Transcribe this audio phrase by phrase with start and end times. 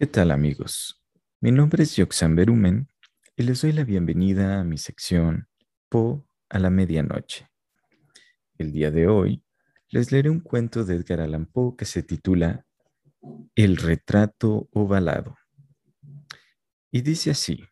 [0.00, 1.02] ¿Qué tal amigos?
[1.40, 2.86] Mi nombre es Yoxan Berumen
[3.34, 5.48] y les doy la bienvenida a mi sección
[5.88, 7.50] Po a la medianoche.
[8.58, 9.42] El día de hoy
[9.88, 12.64] les leeré un cuento de Edgar Allan Poe que se titula
[13.56, 15.36] El retrato ovalado.
[16.92, 17.64] Y dice así,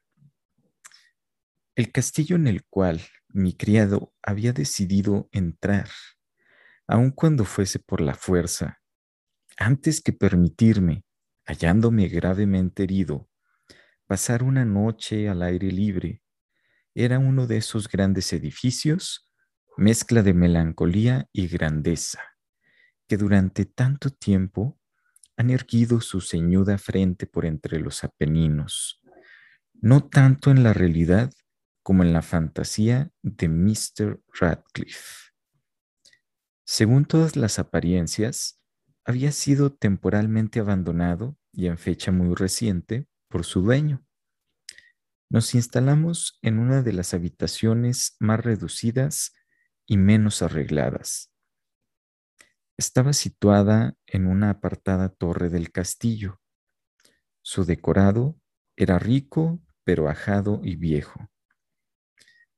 [1.77, 5.91] el castillo en el cual mi criado había decidido entrar,
[6.89, 8.81] aun cuando fuese por la fuerza,
[9.57, 11.06] antes que permitirme
[11.47, 13.31] hallándome gravemente herido,
[14.07, 16.23] pasar una noche al aire libre.
[16.95, 19.33] Era uno de esos grandes edificios,
[19.77, 22.21] mezcla de melancolía y grandeza,
[23.07, 24.79] que durante tanto tiempo
[25.37, 29.01] han erguido su ceñuda frente por entre los Apeninos,
[29.75, 31.31] no tanto en la realidad
[31.83, 34.21] como en la fantasía de Mr.
[34.41, 35.31] Radcliffe.
[36.65, 38.61] Según todas las apariencias,
[39.07, 44.05] había sido temporalmente abandonado y en fecha muy reciente por su dueño.
[45.31, 49.33] Nos instalamos en una de las habitaciones más reducidas
[49.87, 51.33] y menos arregladas.
[52.77, 56.41] Estaba situada en una apartada torre del castillo.
[57.43, 58.37] Su decorado
[58.77, 61.31] era rico, pero ajado y viejo.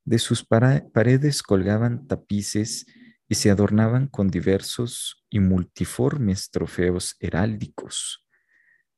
[0.07, 2.87] De sus paredes colgaban tapices
[3.29, 8.27] y se adornaban con diversos y multiformes trofeos heráldicos,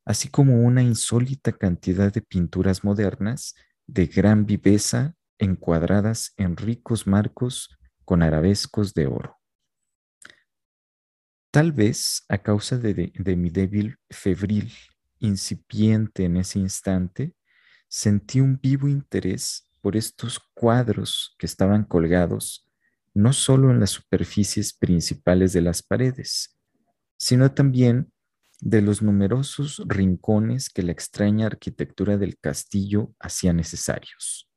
[0.05, 3.55] así como una insólita cantidad de pinturas modernas
[3.87, 9.37] de gran viveza encuadradas en ricos marcos con arabescos de oro.
[11.50, 14.72] Tal vez a causa de, de, mi débil febril
[15.19, 17.34] incipiente en ese instante,
[17.89, 22.69] sentí un vivo interés por estos cuadros que estaban colgados
[23.15, 26.59] no solo en las superficies principales de las paredes,
[27.19, 28.12] sino también
[28.60, 34.48] de los numerosos rincones que la extraña arquitectura del castillo hacía necesarios.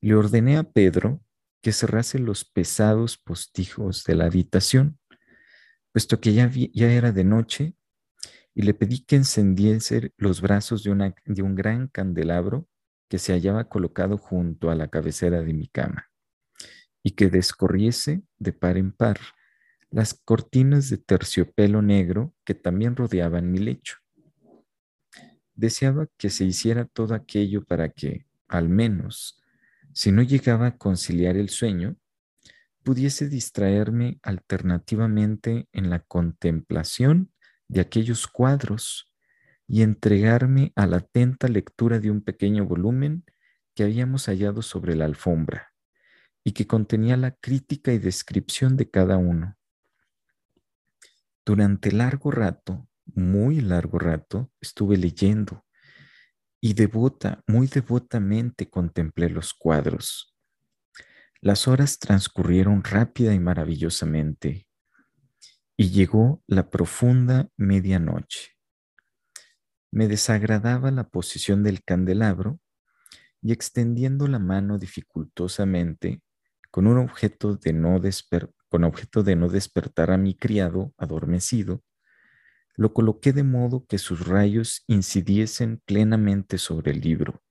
[0.00, 1.22] Le ordené a Pedro
[1.60, 4.98] que cerrase los pesados postijos de la habitación,
[5.92, 7.76] puesto que ya, ya era de noche,
[8.54, 10.90] y le pedí que encendiese los brazos de,
[11.42, 12.68] un gran candelabro
[13.08, 16.11] que se hallaba colocado junto a la cabecera de mi cama
[17.02, 19.18] y que descorriese de par en par
[19.90, 23.98] las cortinas de terciopelo negro que también rodeaban mi lecho.
[25.54, 29.42] Deseaba que se hiciera todo aquello para que, al menos,
[29.92, 31.96] si no llegaba a conciliar el sueño,
[32.82, 37.30] pudiese distraerme alternativamente en la contemplación
[37.68, 39.10] de aquellos cuadros
[39.68, 43.24] y entregarme a la atenta lectura de un pequeño volumen
[43.74, 45.71] que habíamos hallado sobre la alfombra
[46.44, 49.56] y que contenía la crítica y descripción de cada uno.
[51.44, 55.64] Durante largo rato, muy largo rato, estuve leyendo
[56.60, 60.36] y devota, muy devotamente contemplé los cuadros.
[61.40, 64.68] Las horas transcurrieron rápida y maravillosamente
[65.76, 68.52] y llegó la profunda medianoche.
[69.90, 72.60] Me desagradaba la posición del candelabro
[73.42, 76.22] y extendiendo la mano dificultosamente
[76.72, 78.00] con un objeto de no,
[78.70, 81.84] con objeto de no despertar a mi criado adormecido,
[82.76, 87.42] lo coloqué de modo que sus rayos incidiesen plenamente sobre el libro.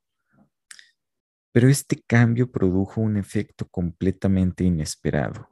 [1.51, 5.47] Pero este cambio produjo un efecto completamente inesperado.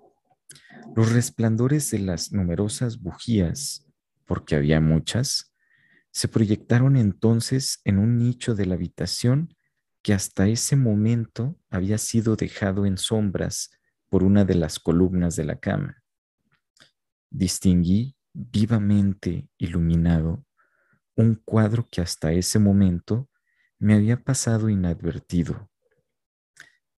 [0.96, 3.88] Los resplandores de las numerosas bujías,
[4.26, 5.54] porque había muchas,
[6.10, 9.56] se proyectaron entonces en un nicho de la habitación
[10.14, 13.72] hasta ese momento había sido dejado en sombras
[14.10, 16.04] por una de las columnas de la cama.
[17.30, 20.46] Distinguí vivamente iluminado
[21.16, 23.30] un cuadro que hasta ese momento
[23.78, 25.70] me había pasado inadvertido.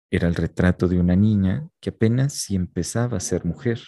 [0.09, 3.81] Era el retrato de una niña que apenas si empezaba a ser mujer.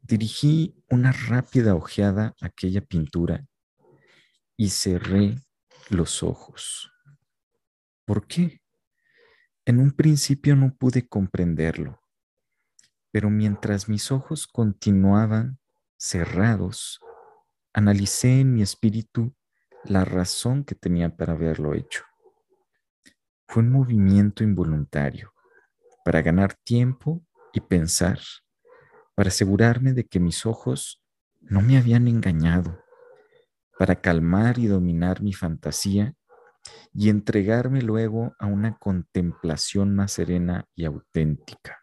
[0.00, 3.46] Dirigí una rápida ojeada a aquella pintura
[4.56, 5.36] y cerré
[5.88, 6.90] los ojos.
[8.08, 8.62] ¿Por qué?
[9.66, 12.00] En un principio no pude comprenderlo,
[13.10, 15.58] pero mientras mis ojos continuaban
[15.98, 17.00] cerrados,
[17.74, 19.34] analicé en mi espíritu
[19.84, 22.02] la razón que tenía para haberlo hecho.
[23.46, 25.34] Fue un movimiento involuntario,
[26.02, 27.22] para ganar tiempo
[27.52, 28.20] y pensar,
[29.16, 31.04] para asegurarme de que mis ojos
[31.42, 32.82] no me habían engañado,
[33.78, 36.14] para calmar y dominar mi fantasía
[36.92, 41.78] y entregarme luego a una contemplación más serena y auténtica.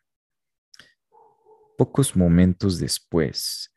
[1.77, 3.71] Pocos momentos después,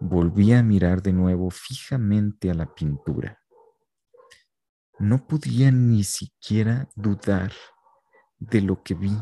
[0.00, 3.36] volví a mirar de nuevo fijamente a la pintura.
[4.98, 7.52] no podía ni siquiera dudar
[8.38, 9.16] de lo que vi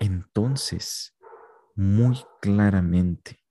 [0.00, 1.14] entonces
[1.74, 3.44] muy claramente,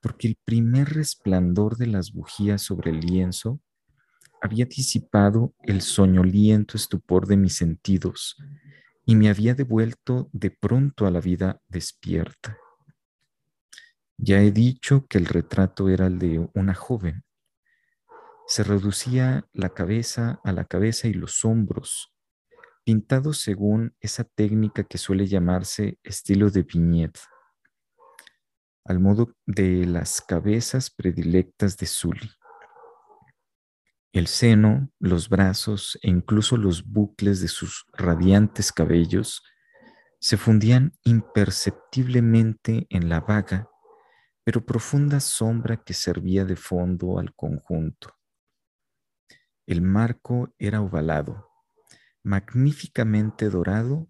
[0.00, 3.60] porque el primer resplandor de las bujías sobre el lienzo
[4.42, 8.36] había disipado el soñoliento estupor de mis sentidos
[9.06, 12.58] y me había devuelto de pronto a la vida despierta.
[14.18, 17.24] Ya he dicho que el retrato era el de una joven.
[18.48, 22.12] Se reducía la cabeza a la cabeza y los hombros,
[22.84, 27.20] pintados según esa técnica que suele llamarse estilo de viñeta,
[28.84, 32.30] al modo de las cabezas predilectas de Sully.
[34.12, 39.42] El seno, los brazos e incluso los bucles de sus radiantes cabellos
[40.20, 43.68] se fundían imperceptiblemente en la vaga
[44.44, 48.16] pero profunda sombra que servía de fondo al conjunto.
[49.66, 51.48] El marco era ovalado,
[52.22, 54.08] magníficamente dorado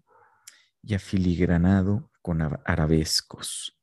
[0.81, 3.79] y afiligranado con arabescos.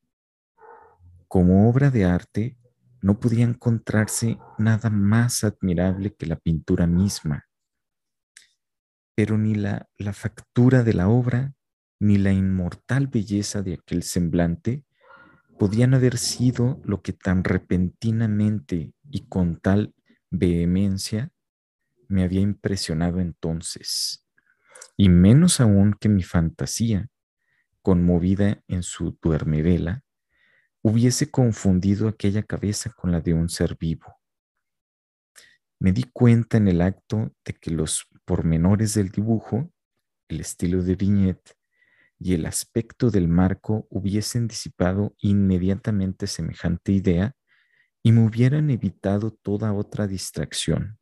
[1.28, 2.58] Como obra de arte,
[3.02, 7.47] no podía encontrarse nada más admirable que la pintura misma,
[9.14, 11.55] pero ni la, la factura de la obra,
[11.99, 14.85] ni la inmortal belleza de aquel semblante
[15.58, 19.94] podían haber sido lo que tan repentinamente y con tal
[20.31, 21.32] vehemencia
[22.08, 24.26] me había impresionado entonces,
[24.97, 27.08] y menos aún que mi fantasía,
[27.82, 30.02] conmovida en su duermevela,
[30.82, 34.19] hubiese confundido aquella cabeza con la de un ser vivo.
[35.79, 39.71] Me di cuenta en el acto de que los pormenores del dibujo,
[40.29, 41.53] el estilo de viñeta,
[42.19, 47.35] y el aspecto del marco hubiesen disipado inmediatamente semejante idea
[48.03, 50.99] y me hubieran evitado toda otra distracción,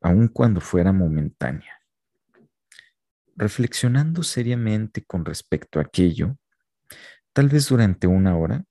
[0.00, 1.80] aun cuando fuera momentánea.
[3.34, 6.36] Reflexionando seriamente con respecto a aquello,
[7.32, 8.64] tal vez durante una hora,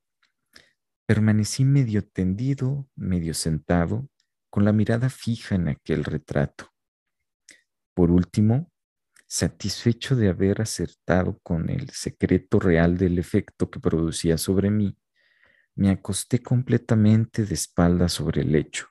[1.07, 4.09] permanecí medio tendido, medio sentado,
[4.49, 6.73] con la mirada fija en aquel retrato.
[7.93, 8.71] Por último,
[9.25, 14.97] satisfecho de haber acertado con el secreto real del efecto que producía sobre mí,
[15.75, 18.87] me acosté completamente de espalda sobre el lecho.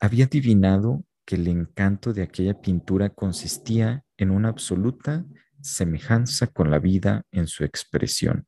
[0.00, 5.26] Había adivinado que el encanto de aquella pintura consistía en una absoluta
[5.60, 8.46] semejanza con la vida en su expresión,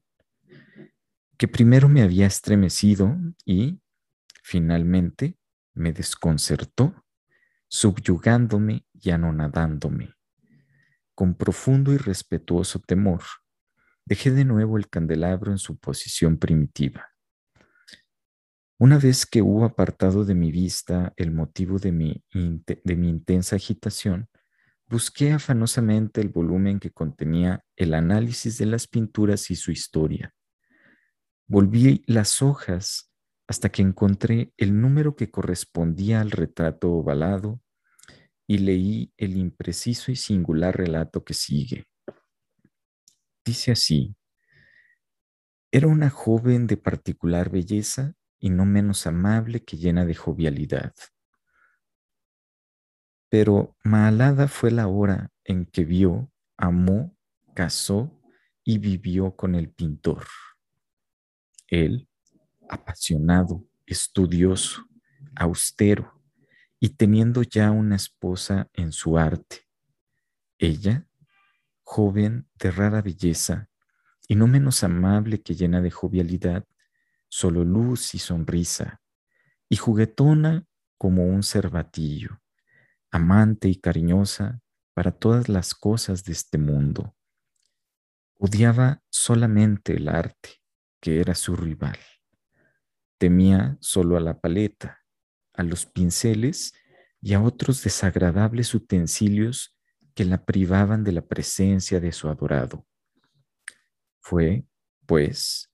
[1.41, 3.17] que primero me había estremecido
[3.47, 3.81] y,
[4.43, 5.39] finalmente,
[5.73, 7.07] me desconcertó
[7.67, 10.13] subyugándome y anonadándome.
[11.15, 13.23] Con profundo y respetuoso temor,
[14.05, 17.09] dejé de nuevo el candelabro en su posición primitiva.
[18.79, 23.57] Una vez que hubo apartado de mi vista el motivo de mi, de mi intensa
[23.57, 24.29] agitación,
[24.87, 30.35] busqué afanosamente el volumen que contenía el análisis de las pinturas y su historia.
[31.51, 33.11] Volví las hojas
[33.49, 37.61] hasta que encontré el número que correspondía al retrato ovalado
[38.47, 41.89] y leí el impreciso y singular relato que sigue.
[43.45, 44.15] Dice así,
[45.73, 50.95] era una joven de particular belleza y no menos amable que llena de jovialidad.
[53.29, 57.17] Pero malada fue la hora en que vio, amó,
[57.57, 58.23] casó
[58.63, 60.29] y vivió con el pintor.
[61.71, 62.09] Él,
[62.69, 64.87] apasionado, estudioso,
[65.35, 66.21] austero
[66.79, 69.67] y teniendo ya una esposa en su arte.
[70.59, 71.07] Ella,
[71.83, 73.69] joven de rara belleza
[74.29, 76.65] y no menos amable que llena de jovialidad,
[77.29, 79.01] solo luz y sonrisa,
[79.69, 80.67] y juguetona
[80.99, 82.41] como un cervatillo,
[83.11, 84.61] amante y cariñosa
[84.95, 87.15] para todas las cosas de este mundo.
[88.37, 90.60] Odiaba solamente el arte,
[91.01, 91.99] que era su rival.
[93.19, 95.05] Temía solo a la paleta,
[95.55, 96.75] a los pinceles
[97.21, 99.77] y a otros desagradables utensilios
[100.15, 102.87] que la privaban de la presencia de su adorado.
[104.21, 104.67] Fue,
[105.07, 105.71] pues,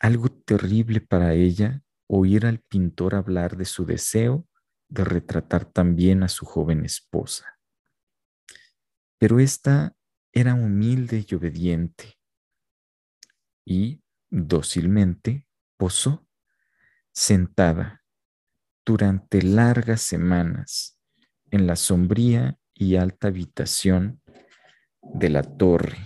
[0.00, 4.46] algo terrible para ella oír al pintor hablar de su deseo
[4.88, 7.58] de retratar también a su joven esposa.
[9.18, 9.94] Pero ésta
[10.32, 12.18] era humilde y obediente
[13.64, 16.26] y, dócilmente, posó
[17.12, 18.02] sentada
[18.84, 20.98] durante largas semanas
[21.50, 24.20] en la sombría y alta habitación
[25.02, 25.98] de la torre,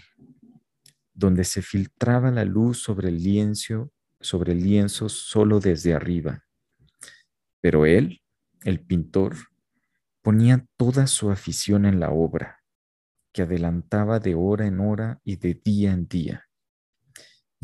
[1.13, 6.45] donde se filtraba la luz sobre el lienzo, sobre el lienzo solo desde arriba.
[7.61, 8.23] Pero él,
[8.63, 9.37] el pintor,
[10.23, 12.63] ponía toda su afición en la obra,
[13.33, 16.49] que adelantaba de hora en hora y de día en día.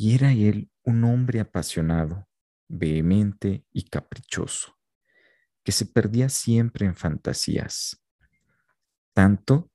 [0.01, 2.29] Y era él un hombre apasionado,
[2.69, 4.79] vehemente y caprichoso,
[5.65, 8.01] que se perdía siempre en fantasías,
[9.13, 9.73] tanto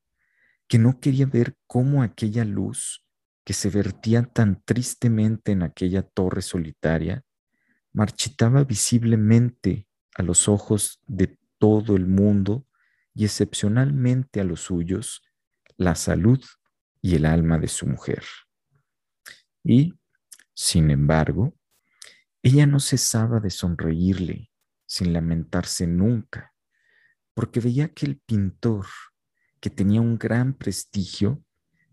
[0.66, 3.06] que no quería ver cómo aquella luz
[3.44, 7.26] que se vertía tan tristemente en aquella torre solitaria
[7.92, 12.66] marchitaba visiblemente a los ojos de todo el mundo
[13.14, 15.22] y excepcionalmente a los suyos
[15.76, 16.42] la salud
[17.02, 18.24] y el alma de su mujer.
[19.66, 20.00] Y,
[20.54, 21.56] sin embargo,
[22.42, 24.52] ella no cesaba de sonreírle
[24.86, 26.54] sin lamentarse nunca,
[27.34, 28.86] porque veía que el pintor,
[29.60, 31.44] que tenía un gran prestigio,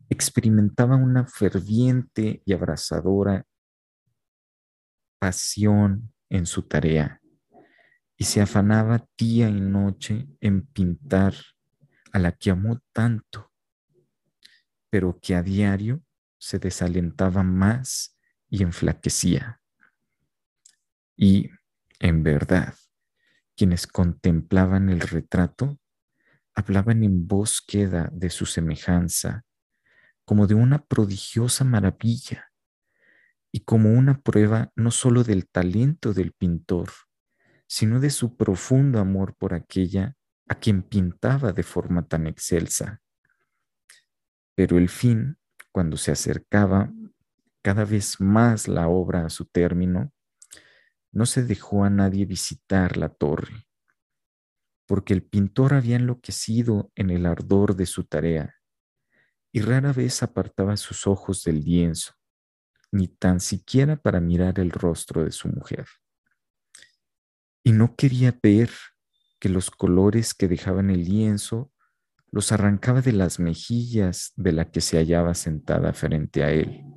[0.09, 3.47] experimentaba una ferviente y abrazadora
[5.21, 7.21] pasión en su tarea
[8.17, 11.35] y se afanaba día y noche en pintar
[12.13, 13.51] a la que amó tanto,
[14.91, 16.03] pero que a diario
[16.39, 18.19] se desalentaba más
[18.51, 19.61] y enflaquecía.
[21.17, 21.51] Y,
[21.99, 22.75] en verdad,
[23.57, 25.79] quienes contemplaban el retrato
[26.55, 29.45] hablaban en voz queda de su semejanza,
[30.25, 32.51] como de una prodigiosa maravilla,
[33.53, 36.91] y como una prueba no sólo del talento del pintor,
[37.67, 40.17] sino de su profundo amor por aquella
[40.49, 43.01] a quien pintaba de forma tan excelsa.
[44.55, 45.39] Pero el fin,
[45.73, 46.93] cuando se acercaba
[47.63, 50.13] cada vez más la obra a su término,
[51.13, 53.67] no se dejó a nadie visitar la torre,
[54.87, 58.55] porque el pintor había enloquecido en el ardor de su tarea
[59.53, 62.15] y rara vez apartaba sus ojos del lienzo,
[62.93, 65.87] ni tan siquiera para mirar el rostro de su mujer.
[67.65, 68.71] Y no quería ver
[69.39, 71.73] que los colores que dejaban el lienzo
[72.31, 76.90] los arrancaba de las mejillas de la que se hallaba sentada frente a él.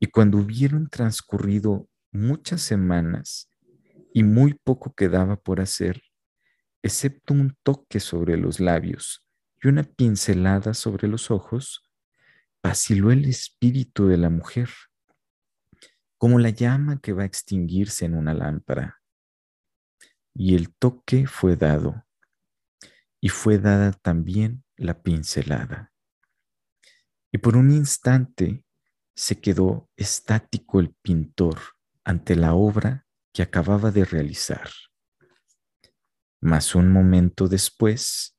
[0.00, 3.50] Y cuando hubieron transcurrido muchas semanas
[4.14, 6.02] y muy poco quedaba por hacer,
[6.82, 9.24] excepto un toque sobre los labios
[9.62, 11.82] y una pincelada sobre los ojos,
[12.62, 14.70] vaciló el espíritu de la mujer,
[16.16, 19.00] como la llama que va a extinguirse en una lámpara.
[20.34, 22.04] Y el toque fue dado,
[23.20, 25.92] y fue dada también la pincelada.
[27.32, 28.64] Y por un instante
[29.18, 31.58] se quedó estático el pintor
[32.04, 34.70] ante la obra que acababa de realizar.
[36.40, 38.38] Mas un momento después,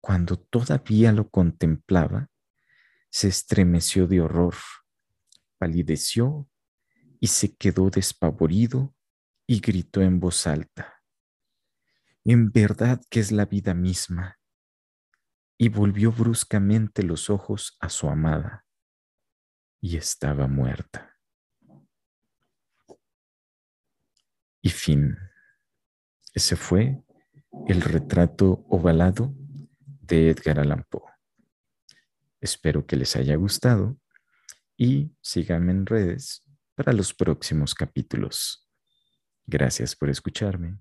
[0.00, 2.28] cuando todavía lo contemplaba,
[3.10, 4.54] se estremeció de horror,
[5.58, 6.48] palideció
[7.18, 8.94] y se quedó despavorido
[9.48, 11.02] y gritó en voz alta,
[12.24, 14.38] en verdad que es la vida misma,
[15.58, 18.64] y volvió bruscamente los ojos a su amada,
[19.82, 21.18] y estaba muerta.
[24.62, 25.18] Y fin.
[26.32, 27.02] Ese fue
[27.66, 29.34] el retrato ovalado
[29.84, 31.10] de Edgar Allan Poe.
[32.40, 33.98] Espero que les haya gustado
[34.76, 38.70] y síganme en redes para los próximos capítulos.
[39.46, 40.78] Gracias por escucharme.